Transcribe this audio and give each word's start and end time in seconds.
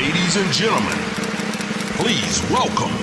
Ladies 0.00 0.34
and 0.42 0.50
gentlemen, 0.60 1.00
please 1.98 2.36
welcome. 2.56 2.94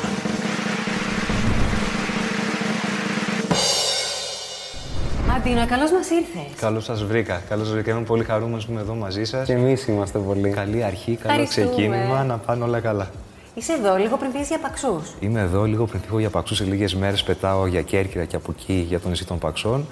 Μαρτίνο, 5.28 5.66
καλώς 5.68 5.92
μας 5.92 6.10
ήρθες. 6.10 6.60
Καλώς 6.60 6.84
σας 6.84 7.04
βρήκα. 7.04 7.42
Καλώς 7.50 7.66
σας 7.66 7.76
βρήκα. 7.76 7.92
Είμαι 7.92 8.02
πολύ 8.02 8.24
χαρούμενος 8.24 8.66
που 8.66 8.72
είμαι 8.72 8.82
εδώ 8.82 8.94
μαζί 8.94 9.24
σας. 9.24 9.48
Και 9.48 9.54
εμείς 9.54 9.88
είμαστε 9.88 10.20
πολύ. 10.20 10.50
Καλή 10.50 10.84
αρχή, 10.84 11.16
καλό 11.16 11.34
Ευχαριστούμε. 11.34 11.66
ξεκίνημα, 11.68 12.24
να 12.24 12.38
πάνε 12.38 12.64
όλα 12.64 12.80
καλά. 12.80 13.10
Είσαι 13.56 13.74
εδώ 13.74 13.96
λίγο 13.96 14.18
πριν 14.18 14.32
φύγεις 14.32 14.48
για 14.48 14.60
παξούς. 14.60 15.12
Είμαι 15.20 15.40
εδώ 15.40 15.64
λίγο 15.64 15.86
πριν 15.86 16.02
φύγω 16.02 16.20
για 16.20 16.30
Παξούς. 16.30 16.58
Σε 16.58 16.64
λίγες 16.64 16.96
μέρες 16.96 17.24
πετάω 17.24 17.66
για 17.66 17.82
Κέρκυρα 17.82 18.26
και 18.26 18.36
από 18.36 18.54
εκεί 18.60 18.86
για 18.88 19.00
το 19.00 19.10
νησί 19.10 19.26
των 19.26 19.38
Παξών. 19.38 19.86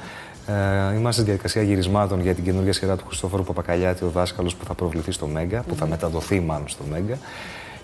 Ε, 0.50 0.96
είμαστε 0.96 1.22
στη 1.22 1.24
διαδικασία 1.24 1.62
γυρισμάτων 1.62 2.22
για 2.22 2.34
την 2.34 2.44
καινούργια 2.44 2.74
σειρά 2.74 2.96
του 2.96 3.06
Χριστόφορου 3.06 3.44
Παπακαλιάτη, 3.44 4.04
ο 4.04 4.10
δάσκαλος 4.10 4.56
που 4.56 4.66
θα 4.66 4.74
προβληθεί 4.74 5.12
στο 5.12 5.28
Μέγκα, 5.28 5.64
που 5.68 5.76
θα 5.76 5.88
μεταδοθεί 5.88 6.40
μάλλον 6.40 6.68
στο 6.68 6.84
Μέγκα. 6.92 7.18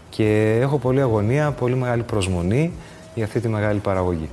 Και 0.09 0.57
έχω 0.61 0.77
πολλή 0.77 1.01
αγωνία, 1.01 1.51
πολύ 1.51 1.75
μεγάλη 1.75 2.03
προσμονή 2.03 2.71
για 3.15 3.25
αυτή 3.25 3.39
τη 3.39 3.47
μεγάλη 3.47 3.79
παραγωγή. 3.79 4.29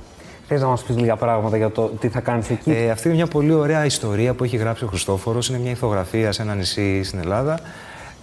Θες 0.47 0.61
να 0.61 0.67
μας 0.67 0.83
πεις 0.83 0.97
λίγα 0.97 1.15
πράγματα 1.15 1.57
για 1.57 1.71
το 1.71 1.83
τι 1.83 2.07
θα 2.07 2.19
κάνεις 2.19 2.49
εκεί; 2.49 2.71
Ε, 2.71 2.89
αυτή 2.89 3.07
είναι 3.07 3.17
μια 3.17 3.27
πολύ 3.27 3.53
ωραία 3.53 3.85
ιστορία 3.85 4.33
που 4.33 4.43
έχει 4.43 4.57
γράψει 4.57 4.83
ο 4.83 4.87
Χριστόφορος. 4.87 5.49
Είναι 5.49 5.59
μια 5.59 5.71
ηθογραφία 5.71 6.31
σε 6.31 6.41
ένα 6.41 6.55
νησί 6.55 7.03
στην 7.03 7.19
Ελλάδα. 7.19 7.59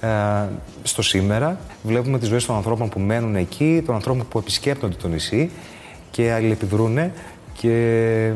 Ε, 0.00 0.08
στο 0.82 1.02
σήμερα 1.02 1.58
βλέπουμε 1.82 2.18
τις 2.18 2.28
ζωές 2.28 2.46
των 2.46 2.56
ανθρώπων 2.56 2.88
που 2.88 3.00
μένουν 3.00 3.36
εκεί, 3.36 3.82
των 3.86 3.94
ανθρώπων 3.94 4.28
που 4.28 4.38
επισκέπτονται 4.38 4.96
το 5.02 5.08
νησί 5.08 5.50
και 6.10 6.32
αλληλεπιδρούν 6.32 6.98
και 7.52 8.32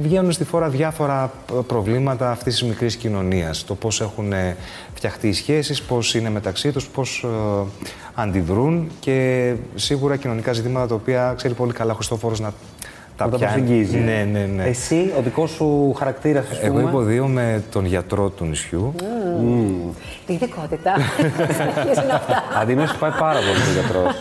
βγαίνουν 0.00 0.32
στη 0.32 0.44
φόρα 0.44 0.68
διάφορα 0.68 1.32
προβλήματα 1.66 2.30
αυτής 2.30 2.52
της 2.52 2.68
μικρής 2.68 2.96
κοινωνίας. 2.96 3.64
Το 3.64 3.74
πώς 3.74 4.00
έχουν 4.00 4.32
ε, 4.32 4.56
φτιαχτεί 4.94 5.28
οι 5.28 5.32
σχέσεις, 5.32 5.82
πώς 5.82 6.14
είναι 6.14 6.30
μεταξύ 6.30 6.72
τους, 6.72 6.88
πώς 6.88 7.24
ε, 7.24 7.66
αντιδρούν 8.14 8.90
και 9.00 9.54
σίγουρα 9.74 10.16
κοινωνικά 10.16 10.52
ζητήματα 10.52 10.86
τα 10.86 10.94
οποία 10.94 11.34
ξέρει 11.36 11.54
πολύ 11.54 11.72
καλά 11.72 11.92
ο 11.92 11.94
Χριστόφορος 11.94 12.40
να 12.40 12.52
τα 13.24 13.30
να 13.30 13.38
τα 13.38 13.46
πιάνει. 13.46 13.60
προσεγγίζει. 13.60 13.98
Ναι, 13.98 14.28
ναι, 14.32 14.48
ναι. 14.56 14.64
Εσύ, 14.64 15.12
ο 15.18 15.22
δικός 15.22 15.50
σου 15.50 15.92
χαρακτήρας, 15.92 16.50
ας 16.50 16.58
Εγώ 16.62 16.74
πούμε. 16.74 16.88
υποδίω 16.88 17.26
με 17.26 17.62
τον 17.72 17.84
γιατρό 17.84 18.28
του 18.28 18.44
νησιού. 18.44 18.94
Τι 20.26 20.32
ειδικότητα. 20.32 20.92
Ποιες 21.84 21.96
είναι 22.02 22.12
αυτά. 22.12 22.42
Αντί 22.60 22.74
να 22.74 22.86
σου 22.86 22.98
πάει 22.98 23.10
πάρα 23.10 23.38
πολύ 23.38 23.50
ο 23.68 23.72
γιατρός. 23.80 24.14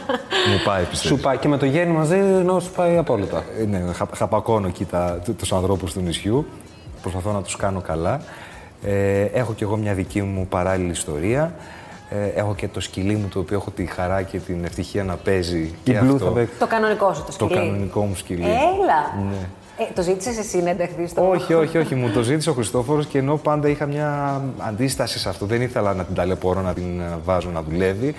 Μου 0.49 0.61
πάει, 0.65 0.83
πιστεύω. 0.83 1.15
σου 1.15 1.21
πάει 1.21 1.37
και 1.37 1.47
με 1.47 1.57
το 1.57 1.65
γέννη 1.65 1.93
μαζί, 1.93 2.15
ενώ 2.15 2.59
σου 2.59 2.71
πάει 2.71 2.97
απόλυτα. 2.97 3.43
Ε, 3.61 3.65
Ναι, 3.65 3.81
χα, 3.93 4.05
χαπακώνω 4.15 4.67
εκεί 4.67 4.85
τα, 4.85 5.19
του- 5.25 5.35
τους 5.35 5.53
ανθρώπους 5.53 5.93
του 5.93 6.01
νησιού. 6.01 6.45
Προσπαθώ 7.01 7.31
να 7.31 7.41
τους 7.41 7.55
κάνω 7.55 7.81
καλά. 7.81 8.21
Ε, 8.83 9.21
έχω 9.21 9.53
κι 9.53 9.63
εγώ 9.63 9.77
μια 9.77 9.93
δική 9.93 10.21
μου 10.21 10.47
παράλληλη 10.49 10.91
ιστορία. 10.91 11.53
Ε, 12.13 12.25
έχω 12.39 12.55
και 12.55 12.67
το 12.67 12.79
σκυλί 12.79 13.15
μου, 13.15 13.27
το 13.27 13.39
οποίο 13.39 13.57
έχω 13.57 13.71
τη 13.71 13.85
χαρά 13.85 14.21
και 14.21 14.37
την 14.37 14.63
ευτυχία 14.65 15.03
να 15.03 15.15
παίζει 15.15 15.73
και 15.83 15.99
Blue 15.99 16.03
αυτό. 16.03 16.17
θα 16.25 16.31
παίξει. 16.31 16.53
Το 16.59 16.67
κανονικό 16.67 17.13
σου 17.13 17.19
το 17.21 17.25
Το 17.25 17.31
σκυλί. 17.45 17.53
κανονικό 17.59 18.01
μου 18.01 18.15
σκυλί. 18.15 18.41
Έλα. 18.41 19.25
Ναι. 19.29 19.35
Ε, 19.77 19.83
το 19.95 20.01
ζήτησες 20.01 20.37
εσύ 20.37 20.61
να 20.61 20.69
ενταχθεί 20.69 21.07
στο. 21.07 21.29
Όχι, 21.29 21.53
όχι, 21.53 21.77
όχι. 21.77 21.95
Μου 21.95 22.09
το 22.11 22.21
ζήτησε 22.21 22.49
ο 22.49 22.53
Χριστόφορος 22.53 23.05
και 23.05 23.17
ενώ 23.17 23.35
πάντα 23.37 23.67
είχα 23.69 23.85
μια 23.85 24.41
αντίσταση 24.57 25.19
σε 25.19 25.29
αυτό. 25.29 25.45
Δεν 25.45 25.61
ήθελα 25.61 25.93
να 25.93 26.03
την 26.03 26.15
ταλαιπωρώ, 26.15 26.61
να 26.61 26.73
την 26.73 26.99
ε, 26.99 27.17
βάζω 27.23 27.49
να 27.49 27.61
δουλεύει. 27.61 28.15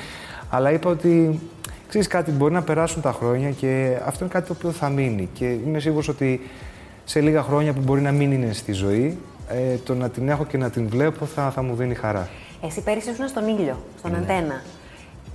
Αλλά 0.50 0.72
είπα 0.72 0.90
ότι 0.90 1.40
ξέρεις 1.88 2.06
κάτι, 2.06 2.30
μπορεί 2.30 2.52
να 2.52 2.62
περάσουν 2.62 3.02
τα 3.02 3.12
χρόνια 3.12 3.50
και 3.50 3.96
αυτό 4.06 4.24
είναι 4.24 4.32
κάτι 4.32 4.46
το 4.46 4.54
οποίο 4.58 4.70
θα 4.70 4.88
μείνει. 4.88 5.28
Και 5.32 5.44
είμαι 5.66 5.78
σίγουρος 5.80 6.08
ότι 6.08 6.40
σε 7.04 7.20
λίγα 7.20 7.42
χρόνια 7.42 7.72
που 7.72 7.80
μπορεί 7.84 8.00
να 8.00 8.12
μην 8.12 8.32
είναι 8.32 8.52
στη 8.52 8.72
ζωή, 8.72 9.18
ε, 9.54 9.76
το 9.84 9.94
να 9.94 10.08
την 10.10 10.28
έχω 10.28 10.44
και 10.44 10.56
να 10.58 10.70
την 10.70 10.88
βλέπω 10.88 11.24
θα, 11.26 11.50
θα 11.50 11.62
μου 11.62 11.74
δίνει 11.74 11.94
χαρά. 11.94 12.28
Εσύ 12.66 12.80
πέρυσι 12.80 13.10
ήσουν 13.10 13.28
στον 13.28 13.48
ήλιο, 13.58 13.76
στον 13.98 14.10
Ναι. 14.10 14.16
αντένα. 14.16 14.62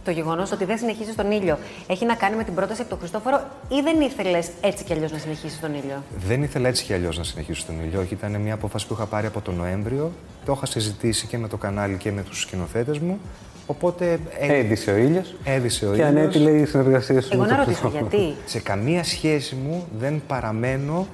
Το 0.03 0.11
γεγονός 0.13 0.51
ότι 0.51 0.65
δεν 0.65 0.77
συνεχίζεις 0.77 1.15
τον 1.15 1.31
ήλιο 1.31 1.57
έχει 1.87 2.05
να 2.05 2.15
κάνει 2.15 2.35
με 2.35 2.43
την 2.43 2.53
πρόταση 2.55 2.81
από 2.81 2.89
τον 2.89 2.99
Χριστόφορο 2.99 3.41
ή 3.69 3.81
δεν 3.81 4.01
ήθελες 4.01 4.49
έτσι 4.61 4.83
κι 4.83 4.93
αλλιώς 4.93 5.11
να 5.11 5.17
συνεχίσεις 5.17 5.59
τον 5.59 5.73
ήλιο; 5.73 6.03
Δεν 6.27 6.43
ήθελα 6.43 6.67
έτσι 6.67 6.83
κι 6.83 6.93
αλλιώς 6.93 7.17
να 7.17 7.23
συνεχίσω 7.23 7.61
στον 7.61 7.75
ήλιο. 7.83 7.99
Όχι, 7.99 8.13
ήταν 8.13 8.41
μια 8.41 8.53
απόφαση 8.53 8.87
που 8.87 8.93
είχα 8.93 9.05
πάρει 9.05 9.27
από 9.27 9.41
τον 9.41 9.55
Νοέμβριο. 9.55 10.11
Το 10.45 10.53
είχα 10.55 10.65
συζητήσει 10.65 11.27
και 11.27 11.37
με 11.37 11.47
το 11.47 11.57
κανάλι 11.57 11.95
και 11.97 12.11
με 12.11 12.21
τους 12.21 12.41
σκηνοθέτες 12.41 12.99
μου. 12.99 13.19
Οπότε 13.65 14.19
ε, 14.39 14.57
Έδισε 14.57 14.91
ο 14.91 14.95
ήλιος. 14.97 15.35
έδισε 15.43 15.85
ο 15.85 15.89
Και 15.89 15.95
ήλιος. 15.95 16.09
ανέτειλε 16.09 16.49
η 16.51 16.65
συνεργασία 16.65 17.21
σου. 17.21 17.29
Εγώ 17.31 17.41
με 17.43 17.47
να 17.49 17.55
το 17.55 17.59
ρωτήσω 17.63 17.79
Χριστόφορο. 17.89 18.09
γιατί; 18.17 18.35
Σε 18.45 18.59
καμία 18.59 19.03
σχέση 19.03 19.55
μου 19.55 19.87
δεν 19.99 20.21
παραμένω 20.27 21.07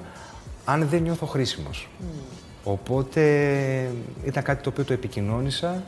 αν 0.64 0.86
δεν 0.90 1.02
νιώθω 1.02 1.26
χρήσιμος. 1.26 1.88
Οπότε 2.64 3.20
ήταν 4.24 4.42
κάτι 4.42 4.62
το 4.62 4.68
οποίο 4.68 4.84
το 4.84 4.92
επικοινώνησα 4.92 5.82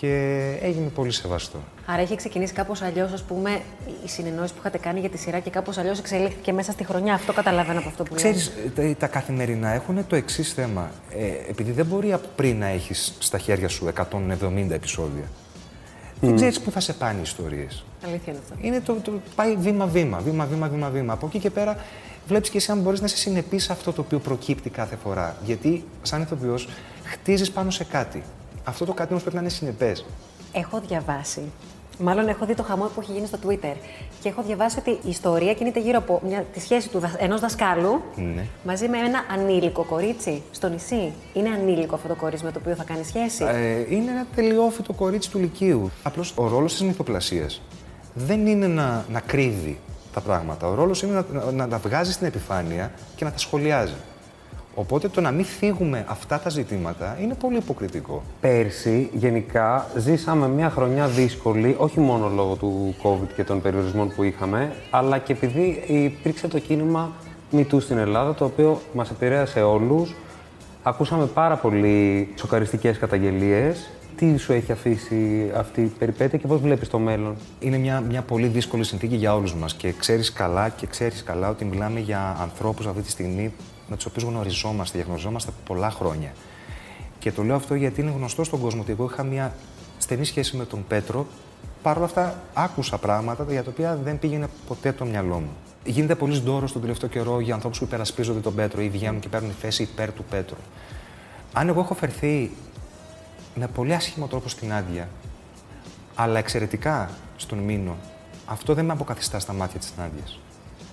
και 0.00 0.42
έγινε 0.62 0.88
πολύ 0.88 1.12
σεβαστό. 1.12 1.58
Άρα 1.86 2.02
έχει 2.02 2.16
ξεκινήσει 2.16 2.52
κάπως 2.52 2.82
αλλιώς, 2.82 3.12
ας 3.12 3.22
πούμε, 3.22 3.60
η 4.04 4.08
συνεννόηση 4.08 4.52
που 4.52 4.58
είχατε 4.60 4.78
κάνει 4.78 5.00
για 5.00 5.08
τη 5.08 5.18
σειρά 5.18 5.38
και 5.38 5.50
κάπως 5.50 5.78
αλλιώς 5.78 5.98
εξελίχθηκε 5.98 6.52
μέσα 6.52 6.72
στη 6.72 6.84
χρονιά. 6.84 7.14
Αυτό 7.14 7.32
καταλαβαίνω 7.32 7.78
από 7.78 7.88
αυτό 7.88 8.02
που 8.02 8.14
λέω. 8.14 8.22
Ξέρεις, 8.22 8.52
τα, 8.74 8.94
τα 8.98 9.06
καθημερινά 9.06 9.68
έχουν 9.68 10.06
το 10.06 10.16
εξής 10.16 10.52
θέμα. 10.52 10.90
Ε, 11.10 11.50
επειδή 11.50 11.72
δεν 11.72 11.86
μπορεί 11.86 12.12
από 12.12 12.28
πριν 12.36 12.58
να 12.58 12.66
έχεις 12.66 13.14
στα 13.18 13.38
χέρια 13.38 13.68
σου 13.68 13.88
170 13.94 14.70
επεισόδια, 14.70 15.24
δεν 16.20 16.36
ξέρεις 16.36 16.60
πού 16.60 16.70
θα 16.70 16.80
σε 16.80 16.92
πάνε 16.92 17.18
οι 17.18 17.22
ιστορίες. 17.22 17.84
Αλήθεια 18.04 18.32
είναι 18.32 18.42
αυτό. 18.42 18.66
Είναι 18.66 18.80
το, 18.80 18.94
το 18.94 19.12
πάει 19.34 19.56
βήμα-βήμα, 19.56 20.18
βήμα-βήμα, 20.18 20.68
βήμα-βήμα. 20.68 21.12
Από 21.12 21.26
εκεί 21.26 21.38
και 21.38 21.50
πέρα 21.50 21.76
βλέπεις 22.28 22.50
και 22.50 22.56
εσύ 22.56 22.70
αν 22.70 22.78
μπορείς 22.78 23.00
να 23.00 23.06
είσαι 23.06 23.16
συνεπής 23.16 23.64
σε 23.64 23.72
αυτό 23.72 23.92
το 23.92 24.00
οποίο 24.00 24.18
προκύπτει 24.18 24.70
κάθε 24.70 24.96
φορά. 24.96 25.36
Γιατί, 25.44 25.84
σαν 26.02 26.22
ηθοποιός, 26.22 26.68
χτίζεις 27.04 27.50
πάνω 27.50 27.70
σε 27.70 27.84
κάτι. 27.84 28.22
Αυτό 28.64 28.84
το 28.84 28.92
κάτι 28.92 29.08
όμως 29.10 29.22
πρέπει 29.22 29.36
να 29.36 29.42
είναι 29.42 29.50
συνεπές. 29.50 30.04
Έχω 30.52 30.80
διαβάσει. 30.88 31.40
Μάλλον 32.00 32.28
έχω 32.28 32.46
δει 32.46 32.54
το 32.54 32.62
χαμό 32.62 32.84
που 32.94 33.00
έχει 33.00 33.12
γίνει 33.12 33.26
στο 33.26 33.38
Twitter. 33.46 33.74
Και 34.22 34.28
έχω 34.28 34.42
διαβάσει 34.42 34.78
ότι 34.78 34.90
η 34.90 35.08
ιστορία 35.08 35.54
κινείται 35.54 35.80
γύρω 35.80 35.98
από 35.98 36.20
μια, 36.26 36.44
τη 36.52 36.60
σχέση 36.60 36.88
του, 36.88 37.00
ενός 37.18 37.40
δασκάλου 37.40 38.02
Ναι. 38.34 38.44
μαζί 38.64 38.88
με 38.88 38.98
ένα 38.98 39.24
ανήλικο 39.32 39.82
κορίτσι 39.84 40.42
στο 40.50 40.68
νησί. 40.68 41.12
Είναι 41.32 41.48
ανήλικο 41.48 41.94
αυτό 41.94 42.08
το 42.08 42.14
κορίτσι 42.14 42.44
με 42.44 42.52
το 42.52 42.58
οποίο 42.62 42.74
θα 42.74 42.84
κάνει 42.84 43.04
σχέση; 43.04 43.44
Ε, 43.44 43.94
είναι 43.94 44.10
ένα 44.10 44.26
τελειόφυτο 44.34 44.92
κορίτσι 44.92 45.30
του 45.30 45.38
Λυκείου. 45.38 45.90
Απλώς 46.02 46.32
ο 46.36 46.48
ρόλος 46.48 46.72
της 46.72 46.82
μυθοπλασίας 46.82 47.62
δεν 48.14 48.46
είναι 48.46 48.66
να, 48.66 49.04
να 49.10 49.20
κρύβει 49.20 49.78
τα 50.14 50.20
πράγματα. 50.20 50.66
Ο 50.66 50.74
ρόλος 50.74 51.02
είναι 51.02 51.12
να, 51.32 51.42
να, 51.42 51.52
να 51.52 51.68
τα 51.68 51.78
βγάζει 51.78 52.12
στην 52.12 52.26
επιφάνεια 52.26 52.92
και 53.16 53.24
να 53.24 53.30
τα 53.30 53.38
σχολιάζει. 53.38 53.94
Οπότε 54.74 55.08
το 55.08 55.20
να 55.20 55.30
μην 55.30 55.44
φύγουμε 55.44 56.04
αυτά 56.08 56.38
τα 56.38 56.50
ζητήματα 56.50 57.16
είναι 57.20 57.34
πολύ 57.34 57.56
υποκριτικό. 57.56 58.22
Πέρσι, 58.40 59.10
γενικά, 59.12 59.86
ζήσαμε 59.96 60.48
μια 60.48 60.70
χρονιά 60.70 61.06
δύσκολη, 61.06 61.74
όχι 61.78 62.00
μόνο 62.00 62.28
λόγω 62.28 62.54
του 62.54 62.94
COVID 63.02 63.28
και 63.36 63.44
των 63.44 63.62
περιορισμών 63.62 64.12
που 64.14 64.22
είχαμε, 64.22 64.72
αλλά 64.90 65.18
και 65.18 65.32
επειδή 65.32 65.82
υπήρξε 65.86 66.48
το 66.48 66.58
κίνημα 66.58 67.12
MeToo 67.52 67.80
στην 67.80 67.98
Ελλάδα, 67.98 68.34
το 68.34 68.44
οποίο 68.44 68.80
μας 68.92 69.10
επηρέασε 69.10 69.62
όλους. 69.62 70.14
Ακούσαμε 70.82 71.26
πάρα 71.26 71.56
πολύ 71.56 72.28
σοκαριστικές 72.38 72.98
καταγγελίες. 72.98 73.90
Τι 74.18 74.36
σου 74.36 74.52
έχει 74.52 74.72
αφήσει 74.72 75.50
αυτή 75.54 75.80
η 75.80 75.92
περιπέτεια 75.98 76.38
και 76.38 76.46
πώς 76.46 76.60
βλέπεις 76.60 76.88
το 76.88 76.98
μέλλον; 76.98 77.36
Είναι 77.60 77.78
μια, 77.78 78.00
μια 78.00 78.22
πολύ 78.22 78.46
δύσκολη 78.46 78.84
συνθήκη 78.84 79.16
για 79.16 79.34
όλους 79.34 79.54
μας 79.54 79.74
και 79.74 79.92
ξέρεις 79.92 80.32
καλά 80.32 80.68
και 80.68 80.86
ξέρεις 80.86 81.22
καλά 81.22 81.48
ότι 81.48 81.64
μιλάμε 81.64 82.00
για 82.00 82.36
ανθρώπους 82.40 82.86
αυτή 82.86 83.02
τη 83.02 83.10
στιγμή 83.10 83.52
με 83.88 83.96
τους 83.96 84.04
οποίους 84.04 84.24
γνωριζόμαστε, 84.24 84.96
διαγνωριζόμαστε 84.98 85.50
από 85.50 85.74
πολλά 85.74 85.90
χρόνια. 85.90 86.32
Και 87.18 87.32
το 87.32 87.42
λέω 87.42 87.56
αυτό 87.56 87.74
γιατί 87.74 88.00
είναι 88.00 88.12
γνωστό 88.16 88.44
στον 88.44 88.60
κόσμο 88.60 88.80
ότι 88.80 88.92
εγώ 88.92 89.04
είχα 89.04 89.22
μια 89.22 89.54
στενή 89.98 90.24
σχέση 90.24 90.56
με 90.56 90.64
τον 90.64 90.84
Πέτρο. 90.88 91.26
Παρ' 91.82 91.96
όλα 91.96 92.06
αυτά 92.06 92.42
άκουσα 92.54 92.98
πράγματα 92.98 93.46
για 93.48 93.62
τα 93.62 93.70
οποία 93.70 93.98
δεν 94.04 94.18
πήγαινε 94.18 94.46
ποτέ 94.66 94.92
το 94.92 95.04
μυαλό 95.04 95.34
μου. 95.34 95.50
Γίνεται 95.84 96.14
πολύ 96.14 96.40
ντόρο 96.40 96.68
τον 96.72 96.80
τελευταίο 96.80 97.08
καιρό 97.08 97.40
για 97.40 97.54
ανθρώπους 97.54 97.78
που 97.78 97.84
υπερασπίζονται 97.84 98.40
τον 98.40 98.54
Πέτρο 98.54 98.82
ή 98.82 98.88
βγαίνουν 98.88 99.20
και 99.20 99.28
παίρνουν 99.28 99.50
θέση 99.60 99.82
υπέρ 99.82 100.12
του 100.12 100.24
Πέτρου. 100.30 100.56
Αν 101.52 101.68
εγώ 101.68 101.80
έχω 101.80 101.94
φερθεί 101.94 102.50
με 103.58 103.66
πολύ 103.66 103.94
άσχημο 103.94 104.26
τρόπο 104.26 104.48
στην 104.48 104.72
άδεια, 104.72 105.08
αλλά 106.14 106.38
εξαιρετικά 106.38 107.10
στον 107.36 107.58
Μήνο, 107.58 107.96
αυτό 108.46 108.74
δεν 108.74 108.84
με 108.84 108.92
αποκαθιστά 108.92 109.38
στα 109.38 109.52
μάτια 109.52 109.78
της 109.78 109.92
Νάντιας. 109.98 110.38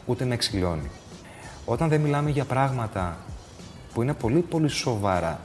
Ούτε 0.06 0.26
με 0.26 0.34
εξηλώνει. 0.34 0.90
Όταν 1.66 1.90
δεν 1.90 2.02
μιλάμε 2.02 2.30
για 2.30 2.46
πράγματα 2.46 3.18
που 3.94 4.02
είναι 4.02 4.14
πολύ 4.14 4.40
πολύ 4.40 4.68
σοβαρά, 4.68 5.40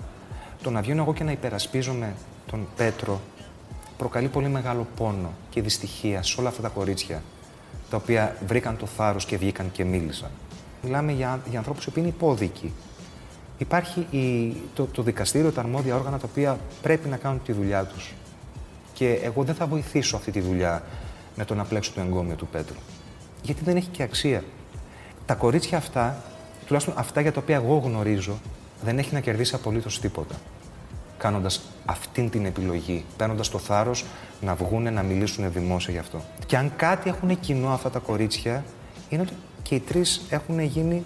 το 0.62 0.70
να 0.70 0.80
βγαίνω 0.80 1.02
εγώ 1.02 1.12
και 1.12 1.24
να 1.24 1.32
υπερασπίζομαι 1.32 2.14
τον 2.46 2.68
Πέτρο 2.76 3.20
προκαλεί 3.98 4.28
πολύ 4.28 4.48
μεγάλο 4.48 4.86
πόνο 4.96 5.32
και 5.50 5.62
δυστυχία 5.62 6.22
σε 6.22 6.40
όλα 6.40 6.48
αυτά 6.48 6.62
τα 6.62 6.68
κορίτσια 6.68 7.22
τα 7.90 7.96
οποία 7.96 8.36
βρήκαν 8.46 8.76
το 8.76 8.86
θάρρος 8.86 9.24
και 9.24 9.36
βγήκαν 9.36 9.70
και 9.72 9.84
μίλησαν. 9.84 10.30
Μιλάμε 10.82 11.12
για, 11.12 11.40
για 11.48 11.58
ανθρώπους 11.58 11.84
που 11.84 11.98
είναι 11.98 12.08
υπόδικοι. 12.08 12.72
Υπάρχει 13.60 14.06
η, 14.10 14.56
το, 14.74 14.86
το 14.86 15.02
δικαστήριο, 15.02 15.52
τα 15.52 15.60
αρμόδια 15.60 15.94
όργανα 15.94 16.18
τα 16.18 16.26
οποία 16.30 16.58
πρέπει 16.82 17.08
να 17.08 17.16
κάνουν 17.16 17.42
τη 17.44 17.52
δουλειά 17.52 17.84
τους. 17.84 18.14
Και 18.92 19.12
εγώ 19.12 19.42
δεν 19.42 19.54
θα 19.54 19.66
βοηθήσω 19.66 20.16
αυτή 20.16 20.30
τη 20.30 20.40
δουλειά 20.40 20.82
με 21.36 21.44
το 21.44 21.54
να 21.54 21.64
πλέξω 21.64 21.92
το 21.94 22.00
εγκόμιο 22.00 22.34
του 22.34 22.46
Πέτρου. 22.46 22.76
Γιατί 23.42 23.64
δεν 23.64 23.76
έχει 23.76 23.88
και 23.88 24.02
αξία. 24.02 24.44
Τα 25.26 25.34
κορίτσια 25.34 25.78
αυτά, 25.78 26.22
τουλάχιστον 26.66 26.94
αυτά 26.98 27.20
για 27.20 27.32
τα 27.32 27.40
οποία 27.42 27.56
εγώ 27.56 27.76
γνωρίζω, 27.76 28.38
δεν 28.84 28.98
έχει 28.98 29.14
να 29.14 29.20
κερδίσει 29.20 29.54
απολύτως 29.54 30.00
τίποτα. 30.00 30.34
κάνοντας 31.18 31.60
αυτήν 31.84 32.30
την 32.30 32.44
επιλογή, 32.44 33.04
παίρνοντας 33.16 33.48
το 33.48 33.58
θάρρος 33.58 34.04
να 34.40 34.54
βγουν 34.54 34.92
να 34.92 35.02
μιλήσουν 35.02 35.52
δημόσια 35.52 35.92
γι' 35.92 35.98
αυτό. 35.98 36.22
Και 36.46 36.56
αν 36.56 36.72
κάτι 36.76 37.08
έχουν 37.08 37.40
κοινό 37.40 37.68
αυτά 37.68 37.90
τα 37.90 37.98
κορίτσια, 37.98 38.64
είναι 39.08 39.22
ότι 39.22 39.32
και 39.62 39.74
οι 39.74 39.80
τρεις 39.80 40.22
έχουν 40.28 40.60
γίνει 40.60 41.04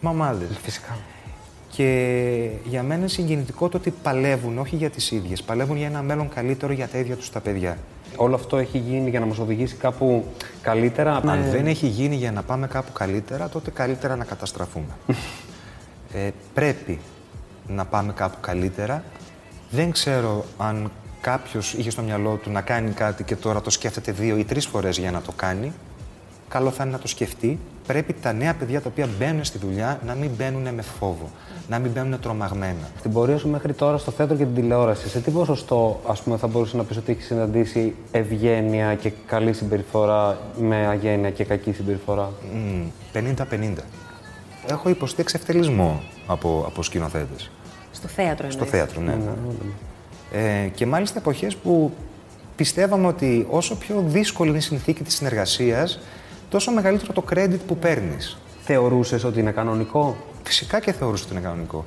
μαμάδες. 0.00 0.48
Φυσικά. 0.62 0.96
Και 1.76 2.48
για 2.64 2.82
μένα 2.82 3.00
είναι 3.00 3.08
συγκινητικό 3.08 3.68
το 3.68 3.76
ότι 3.76 3.94
παλεύουν, 4.02 4.58
όχι 4.58 4.76
για 4.76 4.90
τις 4.90 5.10
ίδιες, 5.10 5.42
παλεύουν 5.42 5.76
για 5.76 5.86
ένα 5.86 6.02
μέλλον 6.02 6.28
καλύτερο 6.28 6.72
για 6.72 6.88
τα 6.88 6.98
ίδια 6.98 7.16
τους 7.16 7.30
τα 7.30 7.40
παιδιά. 7.40 7.78
Όλο 8.16 8.34
αυτό 8.34 8.56
έχει 8.56 8.78
γίνει 8.78 9.10
για 9.10 9.20
να 9.20 9.26
μας 9.26 9.38
οδηγήσει 9.38 9.74
κάπου 9.74 10.24
καλύτερα; 10.62 11.16
Αν 11.16 11.22
με- 11.24 11.48
δεν 11.50 11.66
έχει 11.66 11.86
γίνει 11.86 12.16
για 12.16 12.32
να 12.32 12.42
πάμε 12.42 12.66
κάπου 12.66 12.92
καλύτερα, 12.92 13.48
τότε 13.48 13.70
καλύτερα 13.70 14.16
να 14.16 14.24
καταστραφούμε. 14.24 14.96
ε, 16.12 16.30
πρέπει 16.54 16.98
να 17.66 17.84
πάμε 17.84 18.12
κάπου 18.12 18.36
καλύτερα. 18.40 19.04
Δεν 19.70 19.90
ξέρω 19.90 20.44
αν 20.58 20.90
κάποιος 21.20 21.74
είχε 21.74 21.90
στο 21.90 22.02
μυαλό 22.02 22.34
του 22.42 22.50
να 22.50 22.60
κάνει 22.60 22.90
κάτι 22.90 23.24
και 23.24 23.36
τώρα 23.36 23.60
το 23.60 23.70
σκέφτεται 23.70 24.12
δύο 24.12 24.36
ή 24.36 24.44
τρεις 24.44 24.66
φορές 24.66 24.98
για 24.98 25.10
να 25.10 25.20
το 25.20 25.32
κάνει. 25.36 25.72
Καλό 26.48 26.70
θα 26.70 26.82
είναι 26.82 26.92
να 26.92 26.98
το 26.98 27.08
σκεφτεί. 27.08 27.58
Πρέπει 27.86 28.12
τα 28.12 28.32
νέα 28.32 28.54
παιδιά 28.54 28.80
τα 28.80 28.88
οποία 28.92 29.08
μπαίνουν 29.18 29.44
στη 29.44 29.58
δουλειά 29.58 30.00
να 30.06 30.14
μην 30.14 30.30
μπαίνουν 30.36 30.74
με 30.74 30.82
φόβο, 30.82 31.30
να 31.68 31.78
μην 31.78 31.90
μπαίνουν 31.90 32.20
τρομαγμένα. 32.20 32.90
Στην 32.98 33.12
πορεία 33.12 33.38
σου 33.38 33.48
μέχρι 33.48 33.72
τώρα 33.72 33.98
στο 33.98 34.10
θέατρο 34.10 34.36
και 34.36 34.44
την 34.44 34.54
τηλεόραση, 34.54 35.08
σε 35.08 35.20
τι 35.20 35.30
ποσοστό 35.30 36.00
ας 36.08 36.22
πούμε, 36.22 36.36
θα 36.36 36.46
μπορούσε 36.46 36.76
να 36.76 36.84
πεις 36.84 36.96
ότι 36.96 37.12
έχεις 37.12 37.26
συναντήσει 37.26 37.94
ευγένεια 38.10 38.94
και 38.94 39.12
καλή 39.26 39.52
συμπεριφορά 39.52 40.38
με 40.58 40.76
αγένεια 40.86 41.30
και 41.30 41.44
κακή 41.44 41.72
συμπεριφορά; 41.72 42.30
Μμμ, 42.52 42.86
50-50. 43.12 43.82
Έχω 44.70 44.88
υποστεί 44.88 45.20
εξευτελισμό 45.20 46.02
από, 46.26 46.64
από 46.66 46.82
σκηνοθέτες. 46.82 47.50
Στο 47.92 48.08
θέατρο 48.08 48.50
Στο 48.50 48.64
εννοείς. 48.64 48.70
θέατρο, 48.70 49.00
ναι. 49.00 49.16
Ε, 50.32 50.68
και 50.68 50.86
μάλιστα 50.86 51.18
εποχές 51.18 51.56
που 51.56 51.92
πιστεύαμε 52.56 53.06
ότι 53.06 53.46
όσο 53.50 53.76
πιο 53.76 54.04
δύσκολη 54.06 54.48
είναι 54.48 54.58
η 54.58 54.60
συνθήκη 54.60 55.02
της 55.02 55.14
συνεργασίας, 55.14 55.98
τόσο 56.48 56.70
μεγαλύτερο 56.70 57.12
το 57.12 57.24
credit 57.30 57.58
που 57.66 57.76
παίρνεις. 57.76 58.38
Θεωρούσες 58.64 59.24
ότι 59.24 59.40
είναι 59.40 59.50
κανονικό; 59.50 60.16
Φυσικά 60.46 60.80
και 60.80 60.92
θεωρούσα 60.92 61.24
ότι 61.24 61.32
είναι 61.32 61.42
κανονικό. 61.42 61.84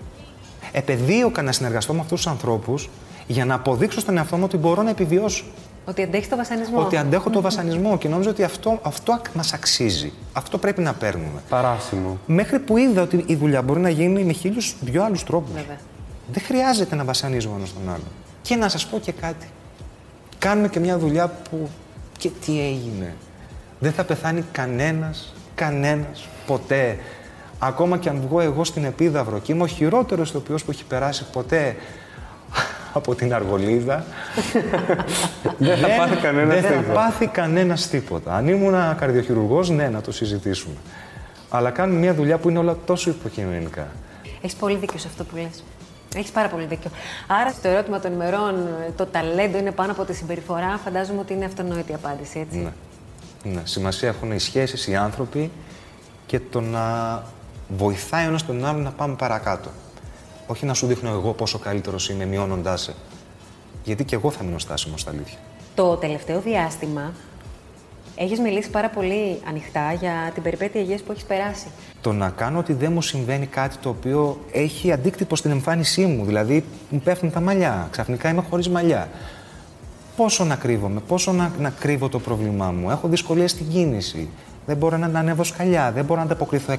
Επεδίωκα 0.71 1.41
να 1.41 1.51
συνεργαστώ 1.51 1.93
με 1.93 1.99
αυτούς 1.99 2.21
τους 2.21 2.31
ανθρώπους 2.31 2.89
για 3.27 3.45
να 3.45 3.53
αποδείξω 3.53 3.99
στον 3.99 4.17
εαυτό 4.17 4.37
μου 4.37 4.43
ότι 4.45 4.57
μπορώ 4.57 4.81
να 4.81 4.89
επιβιώσω. 4.89 5.45
Ότι 5.85 6.03
αντέχεις 6.03 6.29
το 6.29 6.35
βασανισμό. 6.35 6.79
Ότι 6.79 6.97
αντέχω 6.97 7.29
το 7.29 7.41
βασανισμό 7.41 7.97
και 7.97 8.07
νόμιζα 8.07 8.29
ότι 8.29 8.43
αυτό, 8.43 8.79
αυτό 8.81 9.21
μας 9.33 9.53
αξίζει. 9.53 10.11
Αυτό 10.33 10.57
πρέπει 10.57 10.81
να 10.81 10.93
παίρνουμε. 10.93 11.41
Παράσιμο. 11.49 12.17
Μέχρι 12.25 12.59
που 12.59 12.77
είδα 12.77 13.01
ότι 13.01 13.23
η 13.27 13.35
δουλειά 13.35 13.61
μπορεί 13.61 13.79
να 13.79 13.89
γίνει 13.89 14.23
με 14.23 14.33
χίλιους 14.33 14.75
δυο 14.81 15.03
άλλους 15.03 15.23
τρόπους. 15.23 15.51
Βέβαια. 15.53 15.77
Δεν 16.31 16.43
χρειάζεται 16.43 16.95
να 16.95 17.03
βασανίζουμε 17.03 17.55
ένας 17.55 17.73
τον 17.73 17.93
άλλο. 17.93 18.03
Και 18.41 18.55
να 18.55 18.69
σας 18.69 18.87
πω 18.87 18.99
και 18.99 19.11
κάτι. 19.11 19.47
Κάνουμε 20.39 20.67
και 20.67 20.79
μια 20.79 20.97
δουλειά 20.97 21.27
που. 21.27 21.69
και 22.17 22.29
τι 22.45 22.59
έγινε. 22.61 23.15
Δεν 23.79 23.91
θα 23.91 24.03
πεθάνει 24.03 24.43
κανένας, 24.51 25.33
κανένας 25.55 26.27
ποτέ. 26.45 26.97
Ακόμα 27.59 27.97
και 27.97 28.09
αν 28.09 28.21
βγω 28.27 28.39
εγώ 28.39 28.63
στην 28.63 28.83
Επίδαυρο 28.83 29.39
και 29.39 29.51
είμαι 29.51 29.63
ο 29.63 29.67
χειρότερος 29.67 30.29
ηθοποιός 30.29 30.63
που 30.63 30.71
έχει 30.71 30.83
περάσει 30.85 31.25
ποτέ 31.31 31.75
από 32.93 33.15
την 33.15 33.33
Αργολίδα. 33.33 34.05
Δεν 35.57 35.77
θα 35.77 35.87
πάθει 35.87 36.15
κανένας 36.15 36.61
Δεν 36.61 36.71
θα 36.71 36.77
τίποτα. 36.77 36.93
πάθει 36.93 37.27
κανένας 37.27 37.87
τίποτα. 37.87 38.33
Αν 38.35 38.47
ήμουν 38.47 38.73
καρδιοχειρουργός, 38.97 39.69
ναι, 39.69 39.89
να 39.89 40.01
το 40.01 40.11
συζητήσουμε. 40.11 40.75
Αλλά 41.49 41.69
κάνουμε 41.71 41.99
μια 41.99 42.13
δουλειά 42.13 42.37
που 42.37 42.49
είναι 42.49 42.59
όλα 42.59 42.77
τόσο 42.85 43.09
υποκειμενικά. 43.09 43.87
Έχεις 44.41 44.55
πολύ 44.55 44.75
δίκιο 44.77 44.99
σε 44.99 45.07
αυτό 45.07 45.23
που 45.23 45.35
λες. 45.35 45.63
Έχεις 46.15 46.31
πάρα 46.31 46.47
πολύ 46.47 46.65
δίκιο. 46.65 46.91
Άρα, 47.27 47.49
στο 47.49 47.67
ερώτημα 47.67 47.99
των 47.99 48.13
ημερών, 48.13 48.67
το 48.95 49.05
ταλέντο 49.05 49.57
είναι 49.57 49.71
πάνω 49.71 49.91
από 49.91 50.03
τη 50.05 50.13
συμπεριφορά. 50.13 50.79
Φαντάζομαι 50.83 51.19
ότι 51.19 51.33
είναι 51.33 51.45
αυτονόητη 51.45 51.91
η 51.91 51.95
απάντηση, 51.95 52.39
έτσι. 52.39 52.57
Ναι. 52.57 52.69
Ναι. 53.43 53.61
Σημασία 53.63 54.07
έχουν 54.07 54.31
οι 54.31 54.39
σχέσεις, 54.39 54.87
οι 54.87 54.95
άνθρωποι 54.95 55.51
και 56.25 56.39
το 56.39 56.61
να 56.61 57.23
βοηθάει 57.67 58.25
ο 58.25 58.27
ένας 58.27 58.45
τον 58.45 58.65
άλλον 58.65 58.81
να 58.81 58.91
πάμε 58.91 59.15
παρακάτω. 59.15 59.69
Όχι 60.47 60.65
να 60.65 60.73
σου 60.73 60.87
δείχνω 60.87 61.09
εγώ 61.09 61.33
πόσο 61.33 61.59
καλύτερος 61.59 62.09
είμαι, 62.09 62.25
μειώνοντάς 62.25 62.81
σε. 62.81 62.93
Γιατί 63.83 64.03
και 64.03 64.15
εγώ 64.15 64.31
θα 64.31 64.43
μείνω 64.43 64.59
στάσιμος 64.59 65.01
στα 65.01 65.11
αλήθεια. 65.11 65.37
Το 65.75 65.95
τελευταίο 65.95 66.39
διάστημα 66.39 67.13
έχεις 68.15 68.39
μιλήσει 68.39 68.69
πάρα 68.69 68.89
πολύ 68.89 69.41
ανοιχτά 69.47 69.93
για 69.93 70.31
την 70.33 70.43
περιπέτεια 70.43 70.81
υγείας 70.81 71.01
που 71.01 71.11
έχεις 71.11 71.23
περάσει. 71.23 71.67
Το 72.01 72.11
να 72.11 72.29
κάνω 72.29 72.59
ότι 72.59 72.73
δεν 72.73 72.91
μου 72.91 73.01
συμβαίνει 73.01 73.45
κάτι 73.45 73.77
το 73.77 73.89
οποίο 73.89 74.39
έχει 74.51 74.91
αντίκτυπο 74.91 75.35
στην 75.35 75.51
εμφάνισή 75.51 76.05
μου. 76.05 76.25
Δηλαδή, 76.25 76.65
μου 76.89 76.99
πέφτουν 76.99 77.31
τα 77.31 77.39
μαλλιά. 77.39 77.87
Ξαφνικά 77.91 78.29
είμαι 78.29 78.43
χωρίς 78.49 78.69
μαλλιά. 78.69 79.09
Πόσο 80.19 80.43
να 80.43 80.55
κρύβομαι, 80.55 80.99
πόσο 81.07 81.31
να, 81.31 81.51
να 81.59 81.69
κρύβω 81.69 82.09
το 82.09 82.19
πρόβλημά 82.19 82.71
μου. 82.71 82.89
Έχω 82.89 83.07
δυσκολίες 83.07 83.51
στην 83.51 83.67
κίνηση. 83.69 84.29
Δεν 84.65 84.77
μπορώ 84.77 84.97
να 84.97 85.19
ανέβω 85.19 85.43
σκαλιά, 85.43 85.91
δεν 85.91 86.05
μπορώ 86.05 86.19
να 86.19 86.25
ανταποκριθώ 86.25 86.73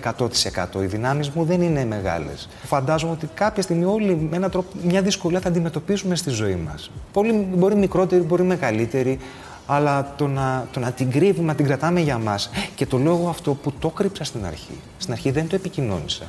100%. 0.74 0.82
Οι 0.82 0.86
δυνάμεις 0.86 1.30
μου 1.30 1.44
δεν 1.44 1.62
είναι 1.62 1.84
μεγάλες. 1.84 2.48
Φαντάζομαι 2.64 3.12
ότι 3.12 3.28
κάποια 3.34 3.62
στιγμή 3.62 3.84
όλοι 3.84 4.28
με 4.30 4.36
έναν 4.36 4.50
τρόπο, 4.50 4.68
μια 4.82 5.02
δυσκολία 5.02 5.40
θα 5.40 5.48
αντιμετωπίσουμε 5.48 6.16
στη 6.16 6.30
ζωή 6.30 6.54
μας. 6.54 6.90
Πολύ 7.12 7.32
μπορεί 7.54 7.74
μικρότερη, 7.74 8.22
μπορεί 8.22 8.42
μεγαλύτερη, 8.42 9.18
αλλά 9.66 10.14
το 10.16 10.26
να, 10.26 10.66
το 10.72 10.80
να 10.80 10.92
την 10.92 11.10
κρύβουμε, 11.10 11.46
να 11.46 11.54
την 11.54 11.66
κρατάμε 11.66 12.00
για 12.00 12.18
μας. 12.18 12.50
Και 12.74 12.86
το 12.86 12.98
λέω 12.98 13.16
εγώ 13.16 13.28
αυτό 13.28 13.54
που 13.54 13.72
το 13.78 13.88
κρύψα 13.88 14.24
στην 14.24 14.46
αρχή. 14.46 14.80
Στην 14.98 15.12
αρχή 15.12 15.30
δεν 15.30 15.48
το 15.48 15.54
επικοινώνησα. 15.54 16.24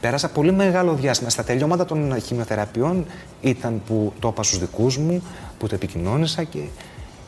Πέρασα 0.00 0.28
πολύ 0.28 0.52
μεγάλο 0.52 0.94
διάστημα. 0.94 1.30
Στα 1.30 1.44
τελειώματα 1.44 1.84
των 1.84 2.20
χημειοθεραπείων 2.20 3.06
ήταν 3.40 3.82
που 3.86 4.12
το 4.18 4.28
είπα 4.28 4.42
στους 4.42 4.58
δικούς 4.58 4.98
μου, 4.98 5.22
που 5.58 5.66
το 5.66 5.74
επικοινώνησα 5.74 6.42
και. 6.42 6.60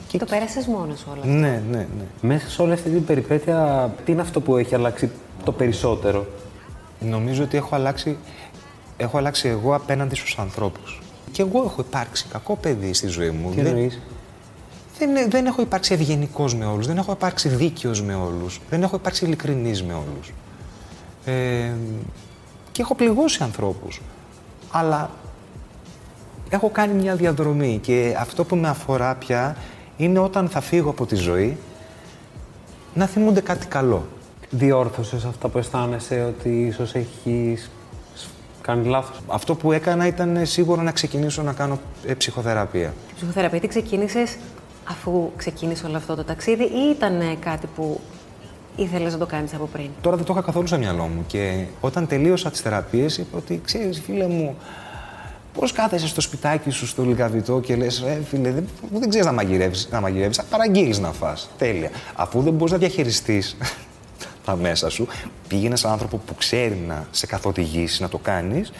και... 0.08 0.18
Το 0.18 0.24
πέρασες 0.24 0.66
μόνος 0.66 0.98
σου 0.98 1.06
όλα. 1.12 1.34
Ναι, 1.34 1.62
ναι, 1.70 1.76
ναι. 1.76 2.04
Μέσα 2.20 2.48
σε 2.48 2.62
όλη 2.62 2.72
αυτή 2.72 2.90
την 2.90 3.04
περιπέτεια, 3.04 3.90
τι 4.04 4.12
είναι 4.12 4.20
αυτό 4.20 4.40
που 4.40 4.56
έχει 4.56 4.74
αλλάξει 4.74 5.10
το 5.44 5.52
περισσότερο; 5.52 6.26
Νομίζω 7.00 7.42
ότι 7.42 7.56
έχω 7.56 7.74
αλλάξει, 7.74 8.16
έχω 8.96 9.18
αλλάξει 9.18 9.48
εγώ 9.48 9.74
απέναντι 9.74 10.14
στους 10.14 10.38
ανθρώπους. 10.38 11.02
Και 11.32 11.42
εγώ 11.42 11.62
έχω 11.64 11.80
υπάρξει 11.80 12.26
κακό 12.32 12.56
παιδί 12.56 12.92
στη 12.92 13.06
ζωή 13.06 13.30
μου. 13.30 13.50
Τι 13.50 13.56
δεν, 13.56 13.66
εννοείς; 13.66 14.00
δεν, 14.98 15.30
δεν 15.30 15.46
έχω 15.46 15.62
υπάρξει 15.62 15.94
ευγενικός 15.94 16.54
με 16.54 16.64
όλους, 16.64 16.86
δεν 16.86 16.96
έχω 16.96 17.12
υπάρξει 17.12 17.48
δίκαιος 17.48 18.02
με 18.02 18.14
όλους, 18.14 18.60
δεν 18.70 18.82
έχω 18.82 18.96
υπάρξει 18.96 19.24
ειλικρινής 19.24 19.82
με 19.82 19.92
όλους. 19.92 20.32
Ε, 21.24 21.72
και 22.72 22.82
έχω 22.82 22.94
πληγώσει 22.94 23.42
ανθρώπους. 23.42 24.00
Αλλά 24.70 25.10
έχω 26.48 26.70
κάνει 26.70 26.94
μια 26.94 27.14
διαδρομή 27.14 27.78
και 27.82 28.16
αυτό 28.18 28.44
που 28.44 28.56
με 28.56 28.68
αφορά 28.68 29.14
πια 29.14 29.56
είναι 29.96 30.18
όταν 30.18 30.48
θα 30.48 30.60
φύγω 30.60 30.90
από 30.90 31.06
τη 31.06 31.14
ζωή 31.14 31.56
να 32.94 33.06
θυμούνται 33.06 33.40
κάτι 33.40 33.66
καλό. 33.66 34.06
Διόρθωσες 34.50 35.24
αυτά 35.24 35.48
που 35.48 35.58
αισθάνεσαι 35.58 36.24
ότι 36.24 36.48
ίσως 36.48 36.94
έχεις 36.94 37.70
κάνει 38.60 38.88
λάθος; 38.88 39.20
Αυτό 39.26 39.54
που 39.54 39.72
έκανα 39.72 40.06
ήταν 40.06 40.36
ε, 40.36 40.44
σίγουρα 40.44 40.82
να 40.82 40.92
ξεκινήσω 40.92 41.42
να 41.42 41.52
κάνω 41.52 41.78
ε, 42.06 42.14
ψυχοθεραπεία. 42.14 42.94
Η 43.10 43.14
ψυχοθεραπεία 43.14 43.60
τι 43.60 43.66
ξεκίνησες 43.66 44.36
αφού 44.88 45.30
ξεκίνησε 45.36 45.86
όλο 45.86 45.96
αυτό 45.96 46.14
το 46.14 46.24
ταξίδι 46.24 46.64
ή 46.64 46.90
ήταν 46.90 47.20
ε, 47.20 47.36
κάτι 47.40 47.66
που 47.74 48.00
ήθελες 48.76 49.12
να 49.12 49.18
το 49.18 49.26
κάνεις 49.26 49.54
από 49.54 49.68
πριν; 49.72 49.88
Τώρα 50.00 50.16
δεν 50.16 50.24
το 50.24 50.32
είχα 50.32 50.42
καθόλου 50.42 50.66
στο 50.66 50.78
μυαλό 50.78 51.02
μου 51.02 51.24
και 51.26 51.64
όταν 51.80 52.06
τελείωσα 52.06 52.50
τις 52.50 52.60
θεραπείες 52.60 53.18
είπα 53.18 53.38
ότι 53.38 53.60
ξέρεις 53.64 54.00
φίλε 54.00 54.26
μου 54.26 54.56
πώς 55.54 55.72
κάθεσαι 55.72 56.06
στο 56.06 56.20
σπιτάκι 56.20 56.70
σου 56.70 56.86
στο 56.86 57.02
λιγαβιτό 57.02 57.60
και 57.60 57.76
λες 57.76 58.00
ε, 58.00 58.22
φίλε 58.28 58.50
δεν, 58.50 58.68
δεν 58.92 59.08
ξέρεις 59.08 59.26
να 59.26 59.32
μαγειρεύεις, 59.32 59.88
να 59.90 60.00
μαγειρεύεις, 60.00 60.36
θα 60.36 60.44
παραγγείλεις 60.50 60.98
να 60.98 61.12
φας. 61.12 61.50
Τέλεια. 61.58 61.90
Αφού 62.14 62.40
δεν 62.40 62.52
μπορείς 62.52 62.72
να 62.72 62.78
διαχειριστείς 62.78 63.56
τα 64.44 64.56
μέσα 64.56 64.90
σου, 64.90 65.06
πήγαινε 65.48 65.76
σε 65.76 65.86
έναν 65.86 65.98
άνθρωπο 65.98 66.22
που 66.26 66.34
ξέρει 66.34 66.84
να 66.86 67.06
σε 67.10 67.26
καθοδηγήσει 67.26 68.02
να 68.02 68.08
το 68.08 68.18
κάνεις 68.18 68.72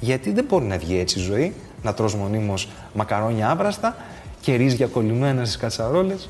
γιατί 0.00 0.32
δεν 0.32 0.44
μπορεί 0.48 0.64
να 0.64 0.78
βγει 0.78 0.98
έτσι 0.98 1.18
η 1.18 1.22
ζωή, 1.22 1.54
να 1.82 1.94
τρως 1.94 2.14
μονίμως 2.14 2.68
μακαρόνια 2.94 3.50
άβραστα 3.50 3.96
και 4.40 4.54
ρύζια 4.54 4.86
κολλημένα 4.86 5.44
στις 5.44 5.56
κατσαρόλες. 5.56 6.28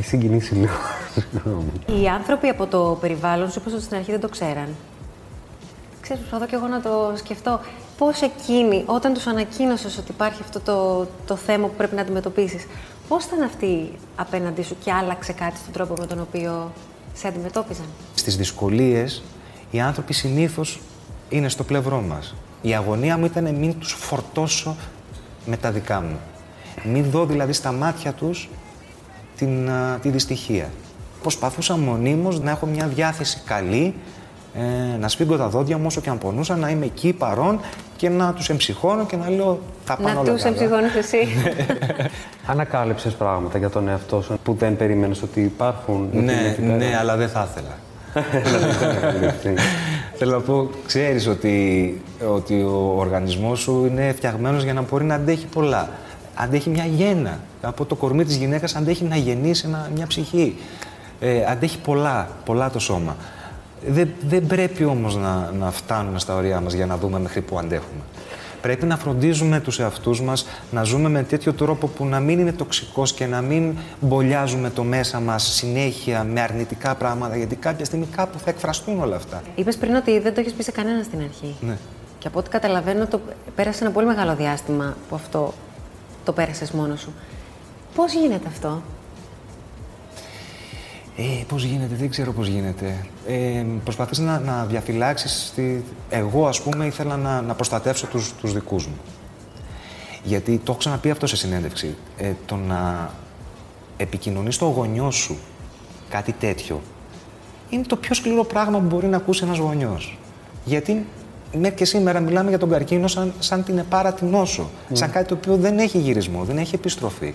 Έχει 0.00 0.08
συγκινήσει 0.08 0.54
λίγο. 0.54 0.72
Συγγνώμη. 1.14 1.72
Οι 1.86 2.08
άνθρωποι 2.08 2.48
από 2.48 2.66
το 2.66 2.98
περιβάλλον 3.00 3.50
σου, 3.50 3.56
όπως 3.60 3.72
ότι 3.72 3.82
στην 3.82 3.96
αρχή 3.96 4.10
δεν 4.10 4.20
το 4.20 4.28
ξέραν. 4.28 4.68
Ξέρεις, 6.00 6.22
προσπαθώ 6.22 6.46
και 6.46 6.54
εγώ 6.54 6.66
να 6.66 6.80
το 6.80 7.12
σκεφτώ. 7.16 7.60
Πώς 7.98 8.20
εκείνοι, 8.20 8.82
όταν 8.86 9.12
τους 9.14 9.26
ανακοίνωσες 9.26 9.98
ότι 9.98 10.10
υπάρχει 10.10 10.42
αυτό 10.42 10.60
το, 10.60 11.06
το 11.26 11.36
θέμα 11.36 11.66
που 11.66 11.74
πρέπει 11.76 11.94
να 11.94 12.00
αντιμετωπίσεις, 12.00 12.66
πώς 13.08 13.24
ήταν 13.24 13.42
αυτοί 13.42 13.92
απέναντί 14.16 14.62
σου 14.62 14.76
και 14.84 14.92
άλλαξε 14.92 15.32
κάτι 15.32 15.56
στον 15.56 15.72
τρόπο 15.72 15.94
με 15.98 16.06
τον 16.06 16.20
οποίο 16.20 16.72
σε 17.14 17.28
αντιμετώπιζαν; 17.28 17.86
Στις 18.14 18.36
δυσκολίες, 18.36 19.22
οι 19.70 19.80
άνθρωποι 19.80 20.12
συνήθως 20.12 20.80
είναι 21.28 21.48
στο 21.48 21.64
πλευρό 21.64 22.00
μας. 22.00 22.34
Η 22.62 22.74
αγωνία 22.74 23.18
μου 23.18 23.24
ήταν 23.24 23.54
μην 23.54 23.78
τους 23.78 23.92
φορτώσω 23.92 24.76
με 25.46 25.56
τα 25.56 25.70
δικά 25.70 26.00
μου. 26.00 26.18
Μην 26.84 27.10
δω 27.10 27.26
δηλαδή 27.26 27.52
στα 27.52 27.72
μάτια 27.72 28.12
τους 28.12 28.48
την, 29.40 29.70
α, 29.70 29.98
τη 30.02 30.08
δυστυχία. 30.08 30.68
Προσπαθούσα 31.22 31.76
μονίμως 31.76 32.40
να 32.40 32.50
έχω 32.50 32.66
μια 32.66 32.86
διάθεση 32.86 33.40
καλή, 33.44 33.94
ε, 34.54 34.98
να 34.98 35.08
σφίγγω 35.08 35.36
τα 35.36 35.48
δόντια 35.48 35.78
μου 35.78 35.84
όσο 35.86 36.00
και 36.00 36.10
αν 36.10 36.18
πονούσα, 36.18 36.56
να 36.56 36.68
είμαι 36.68 36.84
εκεί 36.84 37.12
παρόν 37.12 37.60
και 37.96 38.08
να 38.08 38.32
τους 38.32 38.48
εμψυχώνω 38.48 39.04
και 39.06 39.16
να 39.16 39.30
λέω 39.30 39.60
τα 39.86 39.96
πάνω 39.96 40.14
Να 40.14 40.20
όλα 40.20 40.32
τους 40.32 40.42
καλά. 40.42 40.56
εμψυχώνεις 40.56 40.94
εσύ. 40.94 41.16
Ανακάλυψες 42.52 43.12
πράγματα 43.14 43.58
για 43.58 43.70
τον 43.70 43.88
εαυτό 43.88 44.22
σου 44.22 44.38
που 44.44 44.54
δεν 44.58 44.76
περίμενες 44.76 45.22
ότι 45.22 45.40
υπάρχουν. 45.40 46.04
ότι 46.08 46.16
είναι 46.16 46.32
Ναι, 46.32 46.48
εκεί 46.48 46.60
πέρα; 46.60 46.76
ναι, 46.76 46.96
αλλά 47.00 47.16
δεν 47.16 47.28
θα 47.28 47.48
ήθελα. 47.50 47.74
Ανακαλύψεις. 48.88 49.64
Θέλω 50.14 50.30
να 50.30 50.40
πω, 50.40 50.70
ξέρεις 50.86 51.26
ότι, 51.26 52.02
ότι 52.34 52.62
ο 52.62 52.94
οργανισμός 52.96 53.60
σου 53.60 53.86
είναι 53.90 54.12
φτιαγμένος 54.16 54.62
για 54.62 54.72
να 54.72 54.82
μπορεί 54.90 55.04
να 55.04 55.14
αντέχει 55.14 55.46
πολλά. 55.46 55.88
Αντέχει 56.34 56.70
μια 56.70 56.84
γέννα. 56.84 57.38
Από 57.62 57.84
το 57.84 57.94
κορμί 57.94 58.24
της 58.24 58.36
γυναίκας 58.36 58.74
αντέχει 58.74 59.04
να 59.04 59.16
γεννήσει 59.16 59.64
ένα- 59.66 59.90
μια 59.94 60.06
ψυχή. 60.06 60.56
Ε, 61.20 61.44
αντέχει 61.44 61.78
πολλά, 61.78 62.28
πολλά 62.44 62.70
το 62.70 62.78
σώμα. 62.78 63.16
Δεν, 63.88 64.08
δεν 64.28 64.46
πρέπει 64.46 64.84
όμως 64.84 65.16
να, 65.16 65.50
να 65.58 65.70
φτάνουμε 65.70 66.18
στα 66.18 66.34
ωριά 66.34 66.60
μας 66.60 66.72
για 66.72 66.86
να 66.86 66.96
δούμε 66.96 67.18
μέχρι 67.18 67.40
που 67.40 67.58
αντέχουμε. 67.58 68.00
Πρέπει 68.62 68.86
να 68.86 68.96
φροντίζουμε 68.96 69.60
τους 69.60 69.78
εαυτούς 69.78 70.20
μας, 70.20 70.46
να 70.70 70.82
ζούμε 70.82 71.08
με 71.08 71.22
τέτοιο 71.22 71.52
τρόπο 71.52 71.86
που 71.86 72.04
να 72.04 72.20
μην 72.20 72.38
είναι 72.38 72.52
τοξικός 72.52 73.12
και 73.12 73.26
να 73.26 73.40
μην 73.40 73.76
μπολιάζουμε 74.00 74.70
το 74.70 74.82
μέσα 74.82 75.20
μας 75.20 75.42
συνέχεια 75.54 76.24
με 76.24 76.40
αρνητικά 76.40 76.94
πράγματα, 76.94 77.36
γιατί 77.36 77.56
κάποια 77.56 77.84
στιγμή 77.84 78.06
κάπου 78.16 78.38
θα 78.38 78.50
εκφραστούν 78.50 79.00
όλα 79.00 79.16
αυτά. 79.16 79.42
Είπες 79.54 79.76
πριν 79.76 79.94
ότι 79.94 80.18
δεν 80.18 80.34
το 80.34 80.40
έχεις 80.40 80.52
πει 80.52 80.62
σε 80.62 80.70
κανένα 80.70 81.02
στην 81.02 81.18
αρχή. 81.20 81.54
Ναι. 81.60 81.76
Και 82.18 82.26
από 82.26 82.38
ό,τι 82.38 82.50
καταλαβαίνω, 82.50 83.06
το... 83.06 83.20
πέρασε 83.54 83.84
ένα 83.84 83.92
πολύ 83.92 84.06
μεγάλο 84.06 84.34
διάστημα 84.34 84.96
που 85.08 85.14
αυτό 85.14 85.54
το 86.30 86.36
πέρασες 86.36 86.70
μόνος 86.70 87.00
σου. 87.00 87.12
Πώς 87.94 88.12
γίνεται 88.12 88.48
αυτό, 88.48 88.82
Ε, 91.16 91.44
πώς 91.48 91.64
γίνεται, 91.64 91.94
δεν 91.94 92.10
ξέρω 92.10 92.32
πώς 92.32 92.46
γίνεται. 92.46 93.06
Ε, 93.26 93.64
προσπαθείς 93.84 94.18
να, 94.18 94.38
να 94.38 94.64
διαφυλάξεις... 94.64 95.52
Τη... 95.54 95.76
Εγώ, 96.10 96.46
ας 96.46 96.60
πούμε, 96.62 96.86
ήθελα 96.86 97.16
να, 97.16 97.40
να 97.40 97.54
προστατεύσω 97.54 98.06
τους, 98.06 98.34
τους 98.40 98.52
δικούς 98.52 98.86
μου. 98.86 98.96
Γιατί 100.24 100.56
το 100.56 100.62
έχω 100.66 100.78
ξαναπεί 100.78 101.10
αυτό 101.10 101.26
σε 101.26 101.36
συνέντευξη. 101.36 101.96
Ε, 102.18 102.32
το 102.46 102.56
να 102.56 103.10
επικοινωνείς 103.96 104.54
στο 104.54 104.66
γονιό 104.66 105.10
σου 105.10 105.38
κάτι 106.10 106.32
τέτοιο 106.32 106.80
είναι 107.70 107.82
το 107.82 107.96
πιο 107.96 108.14
σκληρό 108.14 108.44
πράγμα 108.44 108.78
που 108.78 108.86
μπορεί 108.86 109.06
να 109.06 109.16
ακούσει 109.16 109.44
ένας 109.44 109.58
γονιός. 109.58 110.18
Γιατί 110.64 111.06
μέχρι 111.58 111.76
και 111.76 111.84
σήμερα 111.84 112.20
μιλάμε 112.20 112.48
για 112.48 112.58
τον 112.58 112.70
καρκίνο 112.70 113.08
σαν, 113.08 113.32
σαν 113.38 113.64
την 113.64 113.78
επάρα 113.78 114.12
την 114.12 114.28
νόσο. 114.28 114.70
Σαν 114.92 115.10
κάτι 115.10 115.28
το 115.28 115.34
οποίο 115.34 115.56
δεν 115.56 115.78
έχει 115.78 115.98
γυρισμό, 115.98 116.44
δεν 116.44 116.58
έχει 116.58 116.74
επιστροφή. 116.74 117.34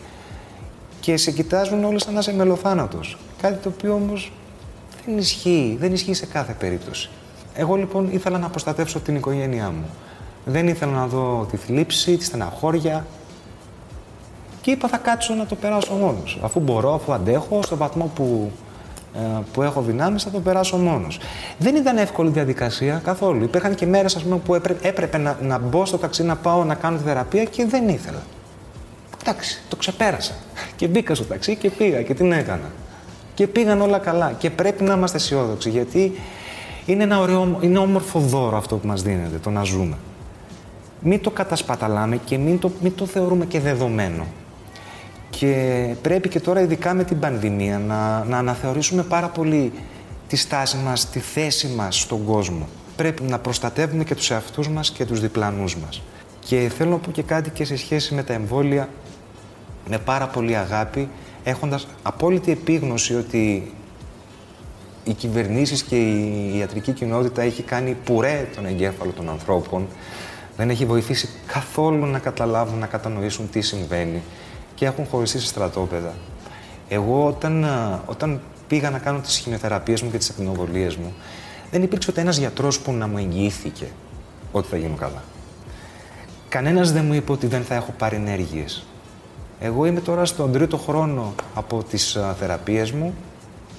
Και 0.99 1.17
σε 1.17 1.31
κοιτάζουν 1.31 1.83
όλοι 1.83 2.01
σαν 2.01 2.13
να 2.13 2.19
είσαι 2.19 2.33
μελοθάνατος. 2.33 3.17
Κάτι 3.41 3.63
το 3.63 3.71
οποίο 3.75 3.93
όμως 3.93 4.31
δεν 5.05 5.17
ισχύει, 5.17 5.77
δεν 5.79 5.93
ισχύει 5.93 6.13
σε 6.13 6.25
κάθε 6.25 6.55
περίπτωση. 6.59 7.09
Εγώ 7.53 7.75
λοιπόν 7.75 8.09
ήθελα 8.11 8.37
να 8.37 8.49
προστατεύσω 8.49 8.99
την 8.99 9.15
οικογένειά 9.15 9.69
μου. 9.69 9.85
Δεν 10.45 10.67
ήθελα 10.67 10.91
να 10.91 11.07
δω 11.07 11.47
τη 11.51 11.57
θλίψη, 11.57 12.17
τη 12.17 12.23
στεναχώρια. 12.23 13.05
Και 14.61 14.71
είπα 14.71 14.87
θα 14.87 14.97
κάτσω 14.97 15.33
να 15.33 15.45
το 15.45 15.55
περάσω 15.55 15.93
μόνος. 15.93 16.39
Αφού 16.41 16.59
μπορώ, 16.59 16.93
αφού 16.93 17.13
αντέχω, 17.13 17.61
στον 17.63 17.77
βαθμό 17.77 18.11
που, 18.15 18.51
ε, 18.51 18.64
που 19.53 19.61
έχω 19.61 19.81
δυνάμεις 19.81 20.23
θα 20.23 20.29
το 20.29 20.39
περάσω 20.39 20.77
μόνος. 20.77 21.19
Δεν 21.57 21.75
ήταν 21.75 21.97
εύκολη 21.97 22.29
διαδικασία 22.29 23.01
καθόλου. 23.03 23.43
Υπήρχαν 23.43 23.75
και 23.75 23.85
μέρες 23.85 24.15
ας 24.15 24.23
πούμε, 24.23 24.37
που 24.37 24.55
έπρεπε, 24.55 24.87
έπρεπε 24.87 25.17
να, 25.17 25.37
να 25.41 25.57
μπω 25.59 25.85
στο 25.85 25.97
ταξί 25.97 26.23
να 26.23 26.35
πάω 26.35 26.63
να 26.63 26.75
κάνω 26.75 26.97
τη 26.97 27.03
θεραπεία 27.03 27.43
και 27.43 27.65
δεν 27.65 27.89
ήθελα. 27.89 28.21
Εντάξει, 29.21 29.61
το 29.69 29.75
ξεπέρασα. 29.75 30.33
Και 30.77 30.87
μπήκα 30.87 31.15
στο 31.15 31.23
ταξί 31.23 31.55
και 31.55 31.69
πήγα 31.69 32.01
και 32.01 32.13
την 32.13 32.31
έκανα. 32.31 32.71
Και 33.33 33.47
πήγαν 33.47 33.81
όλα 33.81 33.97
καλά. 33.97 34.31
Και 34.37 34.49
πρέπει 34.49 34.83
να 34.83 34.93
είμαστε 34.93 35.17
αισιόδοξοι 35.17 35.69
γιατί 35.69 36.11
είναι 36.85 37.03
ένα 37.03 37.19
ωραίο, 37.19 37.57
είναι 37.61 37.77
όμορφο 37.77 38.19
δώρο 38.19 38.57
αυτό 38.57 38.75
που 38.75 38.87
μας 38.87 39.01
δίνεται, 39.01 39.37
το 39.37 39.49
να 39.49 39.63
ζούμε. 39.63 39.97
Μην 40.99 41.21
το 41.21 41.29
κατασπαταλάμε 41.29 42.17
και 42.17 42.37
μην 42.37 42.59
το, 42.59 42.71
μην 42.81 42.95
το 42.95 43.05
θεωρούμε 43.05 43.45
και 43.45 43.59
δεδομένο. 43.59 44.25
Και 45.37 45.95
πρέπει 46.01 46.29
και 46.29 46.39
τώρα, 46.39 46.61
ειδικά 46.61 46.93
με 46.93 47.03
την 47.03 47.19
πανδημία, 47.19 47.79
να, 47.79 48.23
να 48.23 48.37
αναθεωρήσουμε 48.37 49.03
πάρα 49.03 49.27
πολύ 49.27 49.71
τη 50.27 50.35
στάση 50.35 50.77
μας, 50.77 51.09
τη 51.09 51.19
θέση 51.19 51.67
μας 51.67 51.99
στον 51.99 52.25
κόσμο. 52.25 52.67
Πρέπει 52.95 53.23
να 53.23 53.39
προστατεύουμε 53.39 54.03
και 54.03 54.15
τους 54.15 54.31
εαυτούς 54.31 54.69
μας 54.69 54.91
και 54.91 55.05
τους 55.05 55.19
διπλανούς 55.19 55.77
μας. 55.77 56.01
Και 56.39 56.71
θέλω 56.77 56.89
να 56.89 56.97
πω 56.97 57.11
και 57.11 57.21
κάτι 57.21 57.49
και 57.49 57.65
σε 57.65 57.77
σχέση 57.77 58.13
με 58.13 58.23
τα 58.23 58.33
εμβόλια, 58.33 58.89
με 59.87 59.97
πάρα 59.97 60.27
πολύ 60.27 60.55
αγάπη, 60.55 61.09
έχοντας 61.43 61.87
απόλυτη 62.03 62.51
επίγνωση 62.51 63.15
ότι 63.15 63.73
οι 65.03 65.13
κυβερνήσεις 65.13 65.83
και 65.83 65.95
η 65.95 66.57
ιατρική 66.57 66.91
κοινότητα 66.91 67.41
έχει 67.41 67.63
κάνει 67.63 67.97
πουρέ 68.05 68.47
τον 68.55 68.65
εγκέφαλο 68.65 69.11
των 69.11 69.29
ανθρώπων, 69.29 69.87
δεν 70.57 70.69
έχει 70.69 70.85
βοηθήσει 70.85 71.29
καθόλου 71.47 72.05
να 72.05 72.19
καταλάβουν, 72.19 72.79
να 72.79 72.85
κατανοήσουν 72.85 73.49
τι 73.49 73.61
συμβαίνει 73.61 74.21
και 74.75 74.85
έχουν 74.85 75.05
χωριστεί 75.05 75.39
σε 75.39 75.47
στρατόπεδα. 75.47 76.13
Εγώ 76.89 77.27
όταν, 77.27 77.65
α, 77.65 78.01
όταν 78.05 78.41
πήγα 78.67 78.89
να 78.89 78.99
κάνω 78.99 79.19
τις 79.19 79.37
χημειοθεραπείες 79.37 80.01
μου 80.01 80.11
και 80.11 80.17
τις 80.17 80.29
ακτινοβολίες 80.29 80.95
μου, 80.95 81.13
δεν 81.71 81.83
υπήρξε 81.83 82.11
ούτε 82.11 82.21
ένας 82.21 82.37
γιατρός 82.37 82.79
που 82.79 82.91
να 82.91 83.07
μου 83.07 83.17
εγγυήθηκε 83.17 83.87
ότι 84.51 84.67
θα 84.67 84.77
γίνω 84.77 84.95
καλά. 84.95 85.23
Κανένας 86.49 86.91
δεν 86.91 87.05
μου 87.05 87.13
είπε 87.13 87.31
ότι 87.31 87.47
δεν 87.47 87.63
θα 87.63 87.75
έχω 87.75 87.93
παρενέργειες. 87.97 88.85
Εγώ 89.59 89.85
είμαι 89.85 89.99
τώρα 89.99 90.25
στον 90.25 90.51
τρίτο 90.51 90.77
χρόνο 90.77 91.33
από 91.53 91.83
τις 91.83 92.15
α, 92.15 92.33
θεραπείες 92.33 92.91
μου 92.91 93.13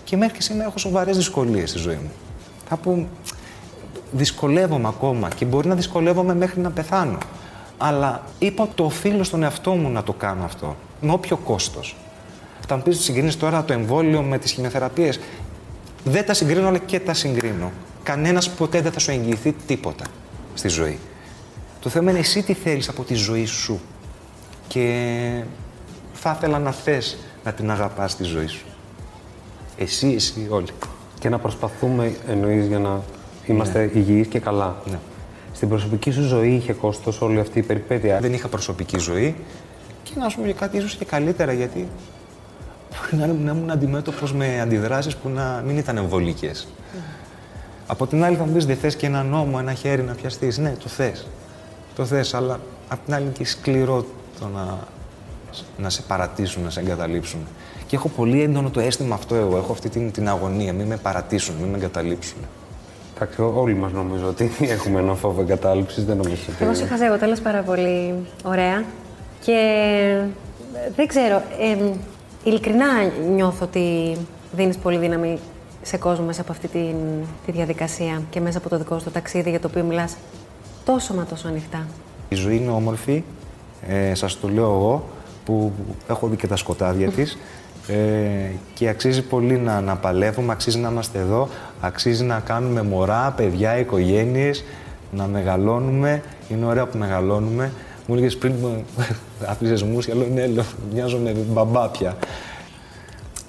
και 0.05 0.17
μέχρι 0.17 0.35
και 0.35 0.43
σήμερα 0.43 0.69
έχω 0.69 0.79
σοβαρές 0.79 1.17
δυσκολίες 1.17 1.71
στη 1.71 1.79
ζωή 1.79 1.95
μου. 1.95 2.11
Θα 2.69 2.77
πω, 2.77 3.07
δυσκολεύομαι 4.13 4.89
ακόμα 4.89 5.29
και 5.29 5.45
μπορεί 5.45 5.69
να 5.69 5.75
δυσκολεύομαι 5.75 6.35
μέχρι 6.35 6.61
να 6.61 6.71
πεθάνω. 6.71 7.19
Αλλά 7.79 8.23
είπα 8.39 8.63
ότι 8.63 8.73
το 8.75 8.85
οφείλω 8.85 9.25
στον 9.25 9.43
εαυτό 9.43 9.73
μου 9.73 9.89
να 9.89 10.03
το 10.03 10.13
κάνω 10.13 10.45
αυτό, 10.45 10.77
με 11.01 11.13
όποιο 11.13 11.37
κόστος. 11.37 11.97
Θα 12.69 12.77
μου 12.77 12.83
πεις, 12.83 13.01
συγκρίνεις 13.01 13.37
τώρα 13.37 13.65
το 13.65 13.73
εμβόλιο 13.73 14.23
με 14.23 14.39
τις 14.39 14.53
χημειοθεραπείες. 14.53 15.21
Δεν 16.05 16.27
τα 16.27 16.35
συγκρίνω, 16.35 16.69
αλλά 16.69 16.79
και 16.79 17.01
τα 17.01 17.15
συγκρίνω. 17.15 17.73
Κανένας 18.03 18.51
ποτέ 18.51 18.81
δεν 18.81 18.93
θα 18.93 18.99
σου 18.99 19.11
εγγυηθεί 19.11 19.55
τίποτα 19.67 20.05
στη 20.55 20.69
ζωή. 20.69 20.99
Το 21.81 21.89
θέμα 21.89 22.11
είναι 22.11 22.19
εσύ 22.19 22.43
τι 22.43 22.53
θέλεις 22.55 22.89
από 22.89 23.03
τη 23.03 23.15
ζωή 23.15 23.47
σου. 23.47 23.81
Και 24.69 25.43
θα 26.13 26.35
ήθελα 26.37 26.59
να 26.59 26.73
θες 26.73 27.19
να 27.45 27.53
την 27.53 27.71
αγαπάς 27.71 28.17
τη 28.17 28.25
ζωή 28.25 28.47
σου. 28.47 28.67
Εσύ, 29.77 30.13
εσύ, 30.15 30.47
όλοι. 30.51 30.67
Και 31.19 31.29
να 31.29 31.39
προσπαθούμε, 31.39 32.17
εννοείς, 32.29 32.67
για 32.67 32.79
να 32.79 33.03
είμαστε 33.47 33.91
υγιείς 33.95 34.27
και 34.27 34.39
καλά. 34.39 34.77
Ναι. 34.91 34.99
Στην 35.53 35.69
προσωπική 35.69 36.11
σου 36.11 36.23
ζωή 36.23 36.55
είχε 36.55 36.73
κόστος 36.73 37.21
όλη 37.21 37.41
αυτή 37.41 37.59
η 37.59 37.63
περιπέτεια; 37.63 38.21
Δεν 38.21 38.33
είχα 38.33 38.49
προσωπική 38.49 38.99
ζωή 38.99 39.37
και 40.17 40.23
να 40.23 40.29
σου 40.29 40.37
πω 40.41 40.47
και 40.47 40.53
κάτι 40.53 40.77
ίσως 40.77 40.95
και 40.95 41.05
καλύτερα 41.05 41.53
γιατί 41.53 41.89
μπορεί 42.91 43.23
να, 43.23 43.53
να 43.53 43.53
ήμουν 43.59 43.71
αντιμέτωπος 43.71 44.33
με 44.33 44.61
αντιδράσεις 44.61 45.17
που 45.17 45.29
να 45.29 45.63
μην 45.67 45.77
ήταν 45.77 45.97
εμβολικές. 45.97 46.69
Από 47.87 48.07
την 48.07 48.25
άλλη 48.25 48.37
θα 48.37 48.45
μου 48.45 48.53
πεις 48.53 48.67
δεν 48.67 48.77
θες 48.77 48.97
και 48.97 49.07
ένα 49.07 49.23
νόμο, 49.23 49.57
ένα 49.61 49.73
χέρι 49.73 50.03
να 50.03 50.15
πιαστείς; 50.15 50.59
Ναι, 50.59 50.71
το 50.83 50.89
θες. 50.89 51.27
Το 51.95 52.05
θες, 52.05 52.35
αλλά 52.35 52.61
απ' 52.89 53.05
την 53.05 53.15
άλλη 53.15 53.23
είναι 53.25 53.33
και 53.33 53.45
σκληρό 53.45 54.07
το 54.41 54.49
να, 54.55 54.79
να 55.79 55.91
σε 55.91 56.03
παρατήσουν, 56.03 56.63
να 56.63 56.71
σε 56.71 56.81
εγκαταλείψουν. 56.81 57.41
Και 57.87 57.97
έχω 57.97 58.09
πολύ 58.09 58.43
έντονο 58.43 58.71
το 58.71 58.81
αίσθημα 58.81 59.15
αυτό 59.15 59.35
εγώ. 59.35 59.57
Έχω 59.57 59.73
αυτή 59.73 59.89
την, 59.89 60.13
την 60.13 60.29
αγωνία. 60.29 60.73
Μην 60.73 60.87
με 60.87 60.97
παρατήσουν, 60.97 61.55
μην 61.61 61.71
με 61.71 61.77
εγκαταλείψουν. 61.77 62.39
Εντάξει, 63.17 63.43
ό- 63.43 63.53
όλοι 63.57 63.75
μας 63.75 63.93
νομίζω 63.93 64.27
ότι 64.29 64.51
έχουμε 64.77 65.01
ένα 65.01 65.15
φόβο 65.15 65.41
εγκατάλειψης, 65.41 66.05
δεν 66.05 66.17
νομίζω 66.17 66.43
ότι... 66.49 66.65
Εγώ 66.65 66.75
σε 66.75 66.87
χαζεύω, 66.87 67.17
τέλος 67.17 67.41
πάρα 67.41 67.63
πολύ 67.63 68.15
ωραία. 68.45 68.85
Και 69.47 69.53
ε, 70.73 70.89
δεν 70.97 71.07
ξέρω, 71.07 71.43
ε, 71.61 71.93
ειλικρινά 72.45 72.87
νιώθω 73.35 73.65
ότι 73.65 74.17
δίνεις 74.53 74.77
πολύ 74.77 74.99
δύναμη 74.99 75.39
σε 75.83 75.97
κόσμο 75.97 76.25
μέσα 76.25 76.41
από 76.41 76.53
αυτή 76.53 76.69
τη, 76.69 76.95
τη 77.47 77.53
διαδικασία 77.53 78.23
και 78.31 78.41
μέσα 78.41 78.59
από 78.59 78.69
το 78.69 78.79
δικό 78.79 78.99
σου 78.99 79.05
το 79.05 79.11
ταξίδι 79.11 79.51
για 79.51 79.61
το 79.61 79.67
οποίο 79.67 79.85
μιλάς 79.85 80.17
τόσο 80.85 81.15
μα 81.15 81.25
τόσο 81.25 81.49
ανοιχτά. 81.49 81.87
Η 82.29 82.35
ζωή 82.35 82.57
είναι 82.57 82.71
όμορφη, 82.71 83.25
ε, 83.89 84.15
σας 84.15 84.41
το 84.41 84.49
λέω 84.49 84.65
εγώ, 84.65 85.05
που 85.45 85.73
έχω 86.09 86.27
δει 86.29 86.37
και 86.37 86.47
τα 86.47 86.57
σκοτάδια 86.57 87.11
της 87.11 87.39
ε, 87.87 88.51
και 88.75 88.89
αξίζει 88.89 89.23
πολύ 89.23 89.59
να, 89.59 89.81
να 89.81 89.97
παλεύουμε, 89.97 90.53
αξίζει 90.53 90.79
να 90.79 90.91
είμαστε 90.91 91.19
εδώ, 91.19 91.49
αξίζει 91.81 92.25
να 92.25 92.41
κάνουμε 92.41 92.83
μωρά, 92.83 93.35
παιδιά, 93.37 93.79
οικογένειες, 93.79 94.65
να 95.11 95.27
μεγαλώνουμε. 95.27 96.23
Είναι 96.49 96.67
ωραία 96.67 96.87
που 96.87 96.99
μεγαλώνουμε. 96.99 97.73
Μου 98.07 98.15
έλεγες 98.15 98.37
πριν, 98.37 98.55
μου 98.61 98.85
άφησες 99.47 99.83
μουσια, 99.83 100.15
λέω 100.15 100.27
ναι, 100.27 100.47
λέω, 100.47 100.65
μοιάζω 100.93 101.19
με 101.19 101.33
μπαμπά 101.33 101.89
πια. 101.89 102.17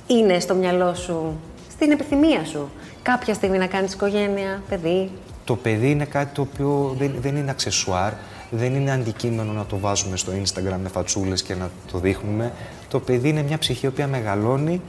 Είναι 0.07 0.39
στο 0.39 0.55
μυαλό 0.55 0.93
σου, 0.93 1.39
στην 1.71 1.91
επιθυμία 1.91 2.45
σου, 2.45 2.69
κάποια 3.01 3.33
στιγμή 3.33 3.57
να 3.57 3.67
κάνεις 3.67 3.93
οικογένεια, 3.93 4.61
παιδί; 4.69 5.11
Το 5.43 5.55
παιδί 5.55 5.91
είναι 5.91 6.05
κάτι 6.05 6.33
το 6.33 6.41
οποίο 6.41 6.95
δεν, 6.97 7.11
δεν 7.21 7.35
είναι 7.35 7.51
αξεσουάρ, 7.51 8.13
δεν 8.49 8.75
είναι 8.75 8.91
αντικείμενο 8.91 9.51
να 9.51 9.65
το 9.65 9.77
βάζουμε 9.77 10.17
στο 10.17 10.31
Instagram 10.31 10.77
με 10.83 10.89
φατσούλες 10.89 11.43
και 11.43 11.55
να 11.55 11.69
το 11.91 11.99
δείχνουμε. 11.99 12.51
Το 12.89 12.99
παιδί 12.99 13.29
είναι 13.29 13.41
μια 13.41 13.57
ψυχή 13.57 13.85
η 13.85 13.89
οποία 13.89 14.07
μεγαλώνει 14.07 14.81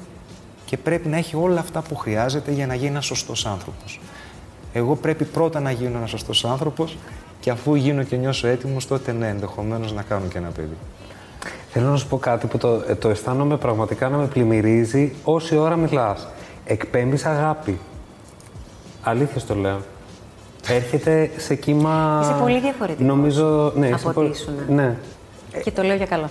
και 0.64 0.76
πρέπει 0.76 1.08
να 1.08 1.16
έχει 1.16 1.36
όλα 1.36 1.60
αυτά 1.60 1.82
που 1.82 1.96
χρειάζεται 1.96 2.52
για 2.52 2.66
να 2.66 2.74
γίνει 2.74 2.88
ένας 2.88 3.04
σωστός 3.04 3.46
άνθρωπος. 3.46 4.00
Εγώ 4.72 4.96
πρέπει 4.96 5.24
πρώτα 5.24 5.60
να 5.60 5.70
γίνω 5.70 5.96
ένας 5.96 6.10
σωστός 6.10 6.44
άνθρωπος 6.44 6.96
Και 7.40 7.50
αφού 7.50 7.74
γίνω 7.74 8.02
και 8.02 8.16
νιώσω 8.16 8.46
έτοιμος, 8.46 8.86
τότε 8.86 9.12
ναι, 9.12 9.28
ενδεχομένως 9.28 9.92
να 9.92 10.02
κάνω 10.02 10.26
και 10.26 10.38
ένα 10.38 10.48
παιδί. 10.48 10.76
Θέλω 11.70 11.86
να 11.90 11.96
σου 11.96 12.06
πω 12.08 12.18
κάτι 12.18 12.46
που 12.46 12.58
το, 12.58 12.82
ε, 12.88 12.94
το 12.94 13.08
αισθάνομαι 13.08 13.56
πραγματικά 13.56 14.08
να 14.08 14.16
με 14.16 14.26
πλημμυρίζει 14.26 15.12
όση 15.24 15.56
ώρα 15.56 15.76
μιλάς. 15.76 16.28
Εκπέμπεις 16.64 17.24
αγάπη. 17.24 17.78
Αλήθεια 19.02 19.40
το 19.46 19.54
λέω. 19.54 19.78
Έρχεται 20.68 21.30
σε 21.36 21.54
κύμα... 21.54 22.20
Είσαι 22.22 22.34
πολύ 22.40 22.60
διαφορετικός 22.60 23.06
Νομίζω, 23.06 23.72
ναι, 23.76 23.86
είσαι 23.86 23.94
από 23.94 24.12
πολύ- 24.12 24.28
ό,τι 24.28 24.38
ήσουν. 24.38 24.54
Ναι. 24.68 24.96
Και 25.62 25.70
το 25.70 25.82
λέω 25.82 25.96
για 25.96 26.06
καλό. 26.06 26.28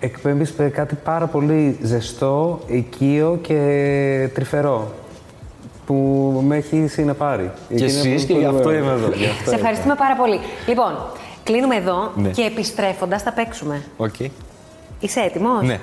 Εκπέμπεις 0.00 0.52
παι- 0.52 0.72
κάτι 0.72 0.94
πάρα 0.94 1.26
πολύ 1.26 1.78
ζεστό, 1.82 2.60
οικείο 2.66 3.38
και 3.42 4.30
τρυφερό. 4.34 4.92
Που 5.86 5.94
με 6.46 6.56
έχει 6.56 6.86
συνεπάρει. 6.88 7.50
Και 7.76 7.84
εσείς 7.84 8.24
και 8.24 8.32
γι' 8.32 8.44
αυτό 8.44 8.72
είμαι 8.72 8.92
εδώ. 8.92 9.10
Γι' 9.14 9.26
αυτό 9.26 9.42
Σε 9.44 9.50
είμαι. 9.50 9.54
ευχαριστούμε 9.54 9.94
πάρα 9.94 10.14
πολύ. 10.16 10.40
Λοιπόν, 10.68 10.98
κλείνουμε 11.44 11.76
εδώ 11.76 12.10
Ναι. 12.14 12.28
και 12.28 12.42
επιστρέφοντας 12.42 13.22
θα 13.22 13.32
παίξουμε. 13.32 13.82
Οκ. 13.96 14.14
Είσαι 15.00 15.20
έτοιμος; 15.20 15.62
Ναι. 15.62 15.78